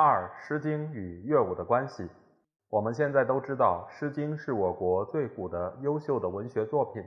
[0.00, 2.08] 二，《诗经》与乐舞的关系。
[2.70, 7.04] 我们现在都知道，《诗经》是我国最古的优秀的文学作品，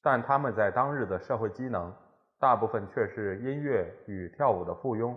[0.00, 1.92] 但它们在当日的社会机能，
[2.38, 5.12] 大部分却是音乐与跳舞的附庸，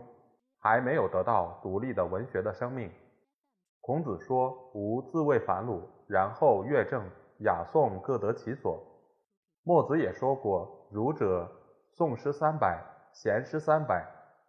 [0.59, 2.91] 还没有得到独立的文学的生命。
[3.82, 7.04] 孔子说：“吾自谓反鲁，然后乐正，
[7.41, 8.84] 雅颂各得其所。”
[9.62, 11.48] 墨子也说过：“儒者
[11.95, 14.04] 诵诗三百，弦诗三百，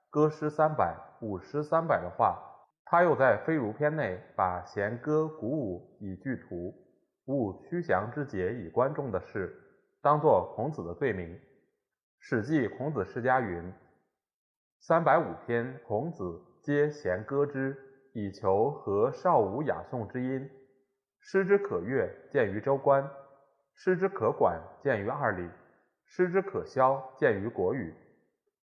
[0.09, 2.41] 歌诗三百，舞诗三百”的话。
[2.87, 6.75] 他又在《非儒》篇内把弦歌鼓舞以具图，
[7.27, 9.53] 务曲降之节以观众的事，
[10.03, 11.35] 当作孔子的罪名。
[12.21, 13.73] 《史记·孔子世家》云
[14.81, 17.77] ：“三百五篇，孔子皆弦歌之，
[18.13, 20.49] 以求和少武雅颂之音。
[21.21, 23.09] 诗之可乐，见于周官。”
[23.77, 25.49] 诗之可管，见于二礼；
[26.05, 27.93] 诗之可销，见于国语。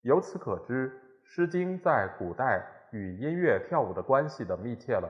[0.01, 0.89] 由此可知，
[1.23, 5.09] 《诗经》在古代与音乐跳舞的关系的密切了。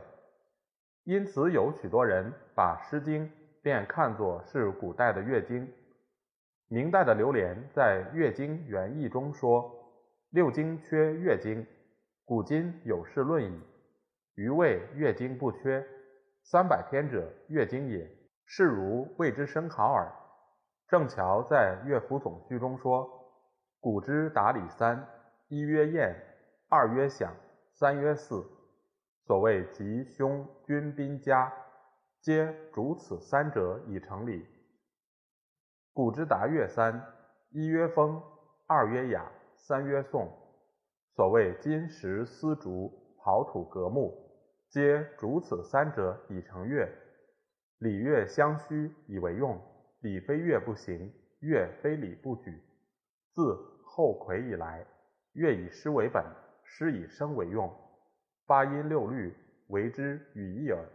[1.03, 3.25] 因此，有许多人把《诗经》
[3.61, 5.67] 便看作是古代的《乐经》。
[6.67, 9.73] 明代的刘连在《乐经原义》中说
[10.31, 11.66] ：“六经缺乐经，
[12.25, 13.59] 古今有事论矣。
[14.35, 15.83] 余谓乐经不缺，
[16.44, 18.07] 三百篇者，乐经也。”
[18.52, 20.11] 是如谓之生考耳。
[20.88, 23.07] 郑桥在《乐府总序》中说
[23.80, 25.07] ：“古之达理三：
[25.50, 26.16] 一曰宴，
[26.67, 27.31] 二曰享，
[27.80, 28.45] 三曰祀。
[29.25, 31.50] 所谓吉凶军宾嘉，
[32.19, 34.45] 皆主此三者以成礼。
[35.94, 37.01] 古之达乐三：
[37.51, 38.22] 一曰风，
[38.67, 40.29] 二曰雅，三曰颂。
[41.16, 44.13] 所谓金石丝竹刨土革木，
[44.67, 46.85] 皆主此三者以成乐。”
[47.79, 49.57] 礼乐相须以为用，
[50.01, 52.61] 礼非乐不行，乐非礼不举。
[53.31, 54.85] 自后魁以来，
[55.31, 56.22] 乐以诗为本，
[56.72, 57.68] 诗以声为用，
[58.46, 59.35] 八音六律
[59.69, 60.88] 为之语义耳。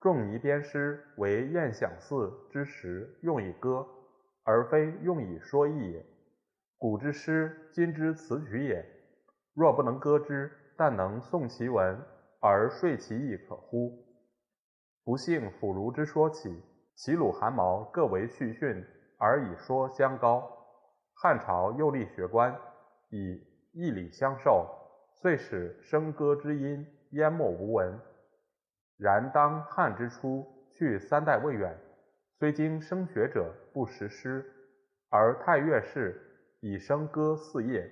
[0.00, 3.84] 仲尼编诗为宴享祀之时用以歌，
[4.44, 6.06] 而非用以说义也。
[6.78, 8.86] 古之诗，今之词曲也。
[9.52, 12.00] 若不能歌之，但能诵其文
[12.40, 14.04] 而说其意，可乎？
[15.04, 16.62] 不幸腐儒之说起，
[16.94, 18.86] 齐鲁韩毛各为序训，
[19.18, 20.48] 而以说相高。
[21.14, 22.56] 汉朝又立学官，
[23.10, 23.42] 以
[23.72, 24.68] 义礼相授，
[25.16, 27.98] 遂使笙歌之音淹没无闻。
[28.96, 31.76] 然当汉之初，去三代未远，
[32.38, 34.44] 虽经声学者不识诗，
[35.10, 36.18] 而太岳氏
[36.60, 37.90] 以笙歌四业，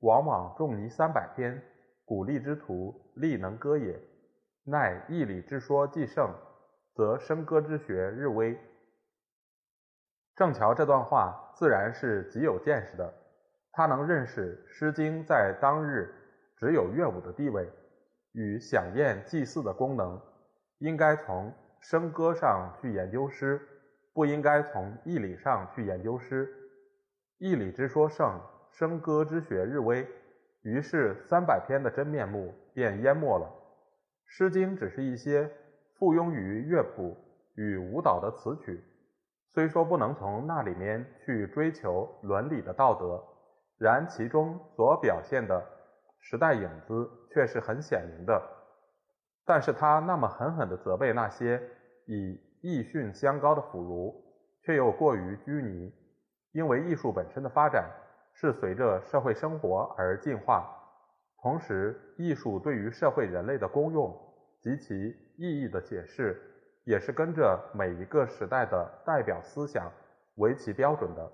[0.00, 1.62] 往往仲尼三百篇，
[2.04, 4.00] 古励之徒力能歌也。
[4.64, 6.32] 奈义礼之说既盛。
[6.96, 8.58] 则笙歌之学日微。
[10.34, 13.12] 郑桥这段话自然是极有见识的，
[13.70, 16.10] 他能认识《诗经》在当日
[16.56, 17.68] 只有乐舞的地位
[18.32, 20.20] 与享宴祭祀的功能，
[20.78, 21.52] 应该从
[21.82, 23.60] 笙歌上去研究诗，
[24.12, 26.48] 不应该从义理上去研究诗。
[27.38, 28.40] 义理之说盛，
[28.72, 30.06] 笙歌之学日微，
[30.62, 33.46] 于是三百篇的真面目便淹没了。
[34.26, 35.50] 《诗经》只是一些。
[35.98, 37.16] 附庸于乐谱
[37.54, 38.84] 与舞蹈的词曲，
[39.54, 43.24] 虽说不能从那里面去追求伦理的道德，
[43.78, 45.66] 然其中所表现的
[46.28, 48.42] 时代影子却是很显明的。
[49.44, 51.62] 但是他那么狠狠地责备那些
[52.06, 54.24] 以艺训相高的腐儒，
[54.62, 55.94] 却又过于拘泥，
[56.52, 57.88] 因为艺术本身的发展
[58.34, 60.68] 是随着社会生活而进化，
[61.42, 64.14] 同时艺术对于社会人类的功用
[64.60, 65.24] 及其。
[65.38, 66.34] 意义的解释
[66.84, 69.92] 也是跟着每一个时代的代表思想
[70.36, 71.30] 为其标准的。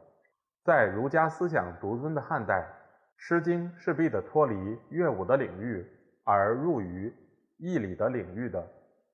[0.65, 2.67] 在儒家思想独尊的汉代，
[3.25, 5.87] 《诗经》是必得脱离乐舞的领域
[6.25, 7.15] 而入于
[7.57, 8.67] 义理的领域的。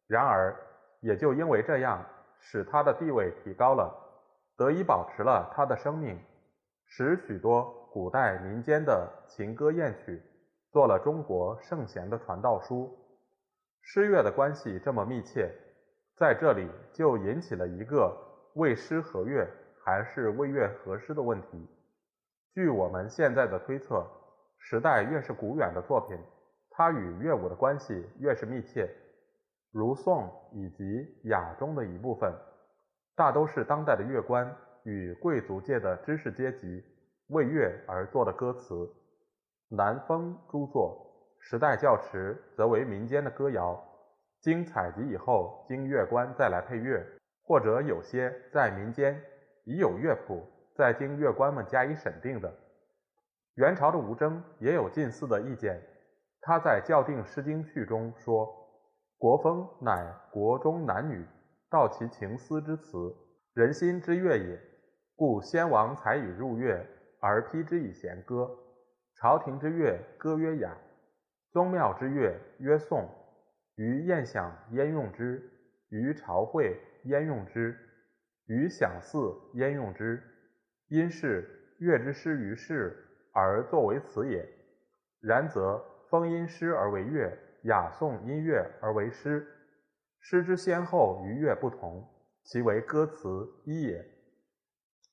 [0.06, 0.56] 然而，
[1.00, 2.02] 也就因为这样，
[2.40, 3.94] 使它的地位提高了，
[4.56, 6.18] 得以保持了它的生命，
[6.86, 10.22] 使许多古代民间的情歌艳曲
[10.72, 12.90] 做了中国圣贤的传道书。
[13.82, 15.52] 诗乐的关系这么密切，
[16.16, 18.16] 在这里就引起了一个
[18.54, 19.46] 为诗合乐
[19.84, 21.68] 还是为乐合诗的问题。
[22.58, 24.04] 据我们现在的推测，
[24.58, 26.18] 时代越是古远的作品，
[26.70, 28.92] 它与乐舞的关系越是密切。
[29.70, 32.34] 如宋以及雅中的一部分，
[33.14, 34.52] 大都是当代的乐官
[34.82, 36.82] 与贵族界的知识阶级
[37.28, 38.92] 为乐而作的歌词。
[39.68, 41.06] 南风诸作
[41.38, 43.80] 时代较迟，则为民间的歌谣，
[44.40, 47.06] 经采集以后，经乐官再来配乐，
[47.44, 49.22] 或者有些在民间
[49.64, 50.44] 已有乐谱，
[50.78, 52.54] 再经乐官们加以审定的。
[53.56, 55.82] 元朝的吴征也有近似的意见，
[56.40, 58.48] 他在校订《诗经》序中说。
[59.18, 61.26] 国风乃国中男女
[61.68, 63.12] 道其情思之词，
[63.54, 64.56] 人心之乐也。
[65.16, 66.86] 故先王才以入乐，
[67.20, 68.48] 而披之以弦歌。
[69.16, 70.70] 朝廷之乐，歌曰雅；
[71.50, 73.08] 宗庙之乐，曰颂。
[73.74, 75.42] 于宴享焉用之？
[75.88, 77.76] 于朝会焉用之？
[78.46, 79.18] 于享祀
[79.54, 80.22] 焉用之？
[80.88, 82.96] 因是乐之诗于世，
[83.32, 84.48] 而作为词也。
[85.20, 87.36] 然则风因诗而为乐。
[87.62, 89.44] 雅颂音乐而为诗，
[90.20, 92.08] 诗之先后与乐不同，
[92.44, 94.02] 其为歌词一也。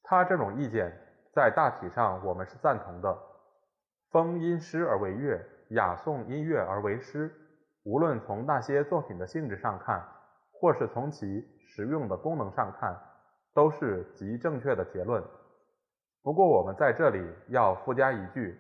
[0.03, 0.95] 他这种意见
[1.33, 3.17] 在大体上我们是赞同的。
[4.11, 7.33] 风因诗而为乐，雅颂音乐而为诗，
[7.83, 10.07] 无论从那些作品的性质上看，
[10.53, 12.95] 或是从其实用的功能上看，
[13.55, 15.21] 都是极正确的结论。
[16.25, 18.57] 不过我们在这里要附加一句：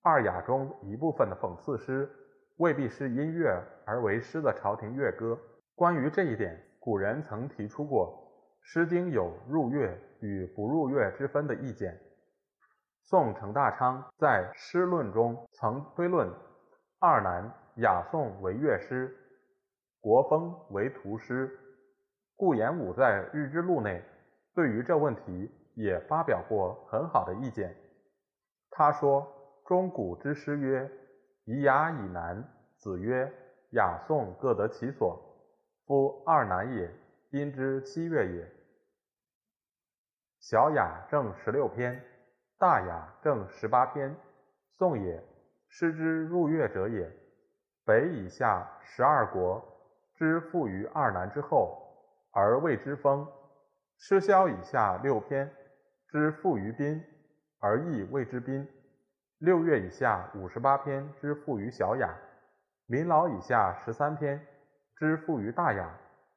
[0.00, 2.10] 二雅中一部分的讽刺诗。
[2.56, 5.38] 未必是音乐而为诗的朝廷乐歌。
[5.74, 8.16] 关于这一点，古人曾提出过
[8.66, 12.00] 《诗经》有入乐与不入乐之分的意见。
[13.02, 16.26] 宋程大昌在《诗论》中曾推论：
[17.00, 17.52] 二南
[17.82, 19.14] 雅颂为乐诗，
[20.00, 21.50] 国风为图诗。
[22.34, 24.02] 顾炎武在《日之录》内
[24.54, 27.76] 对于这问题也发表过很好的意见。
[28.70, 29.26] 他说
[29.66, 30.90] ：“中古之诗曰。”
[31.46, 32.42] 以雅以南，
[32.78, 33.30] 子曰
[33.72, 35.22] ：“雅颂各得其所，
[35.84, 36.90] 夫二南也，
[37.30, 38.50] 宾之七乐也。
[40.40, 42.02] 小雅正十六篇，
[42.58, 44.16] 大雅正十八篇。
[44.78, 45.22] 颂也，
[45.68, 47.12] 诗之入乐者也。
[47.84, 49.62] 北以下十二国
[50.14, 51.78] 之附于二南之后，
[52.32, 53.26] 而谓之风；
[53.98, 55.54] 诗萧以下六篇
[56.14, 57.02] 之富于宾，
[57.58, 58.64] 而亦谓之宾。”
[59.42, 62.08] 六月以下五十八篇之富于小雅，
[62.86, 64.40] 民劳以下十三篇
[64.96, 65.92] 之富于大雅，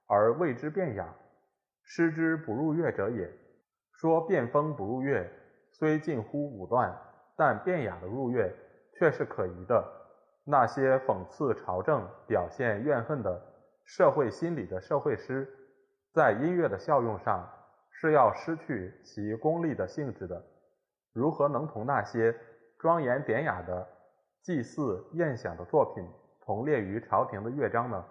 [0.08, 1.08] 而谓之变雅。
[1.84, 3.32] 诗之不入乐者也。
[3.92, 5.30] 说变风不入乐，
[5.74, 6.92] 虽近乎武断，
[7.36, 8.52] 但变雅的入乐
[8.98, 9.88] 却是可疑的。
[10.44, 13.40] 那些讽刺朝政、表现怨恨的
[13.86, 15.48] 社会心理的社会诗，
[16.16, 17.48] 在音乐的效用上
[18.00, 20.44] 是要失去其功利的性质的。
[21.14, 22.36] 如何能同那些？
[22.80, 23.88] 庄严典雅的
[24.44, 26.08] 祭祀宴享的作品
[26.46, 28.06] 同列于朝廷的乐章呢？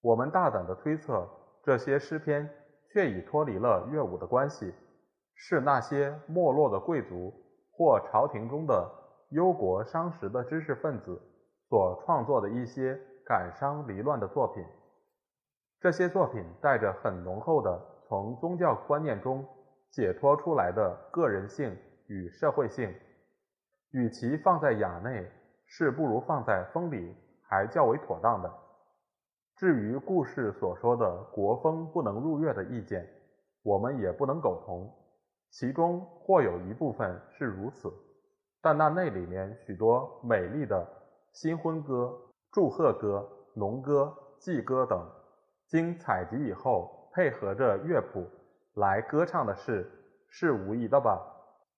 [0.00, 1.28] 我们大胆的推测，
[1.64, 2.48] 这些诗篇
[2.92, 4.72] 却已脱离了乐舞的关系，
[5.34, 7.34] 是那些没落的贵族
[7.72, 8.88] 或朝廷中的
[9.30, 11.20] 忧国伤时的知识分子
[11.68, 12.96] 所创作的一些
[13.26, 14.64] 感伤离乱的作品。
[15.80, 17.82] 这些作品带着很浓厚的
[18.12, 19.42] 从宗教观念中
[19.90, 21.74] 解脱出来的个人性
[22.08, 22.94] 与社会性。
[23.92, 25.26] 与其放在雅内，
[25.64, 28.52] 是不如放在风里，还较为妥当的。
[29.56, 33.08] 至于故事所说的国风不能入乐的意见，
[33.62, 34.94] 我们也不能苟同。
[35.50, 37.90] 其中或有一部分是如此，
[38.60, 40.86] 但那内里面许多美丽的
[41.32, 42.14] 新婚歌、
[42.50, 45.02] 祝贺歌、农歌、祭歌等，
[45.66, 48.26] 经采集以后，配合着乐谱
[48.74, 49.90] 来歌唱的事，
[50.30, 51.20] 是无疑的吧？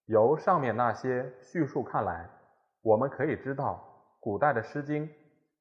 [0.07, 2.29] 由上面那些叙述看来，
[2.83, 3.83] 我们可以知道，
[4.21, 5.09] 古代的《诗经》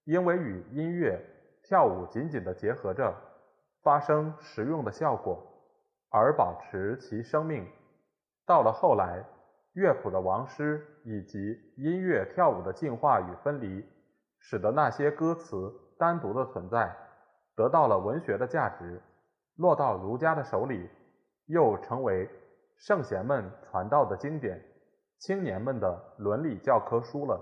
[0.03, 1.19] 因为与音乐、
[1.63, 3.15] 跳舞紧紧地结合着，
[3.81, 5.41] 发生实用的效果，
[6.11, 7.65] 而保持其生命。
[8.45, 9.23] 到了后来，
[9.73, 13.83] 乐谱的亡失以及音乐跳舞的进化与分离，
[14.39, 16.95] 使得那些歌词单独的存在，
[17.55, 19.01] 得到了文学的价值，
[19.55, 20.89] 落到儒家的手里，
[21.45, 22.29] 又成为。
[22.75, 24.61] 圣贤们传道的经典，
[25.17, 27.39] 青年们的伦理教科书了。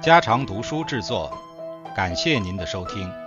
[0.00, 1.32] 家常读书制作，
[1.96, 3.25] 感谢您的收听。